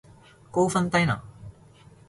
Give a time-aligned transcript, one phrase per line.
[0.51, 1.21] 高分低能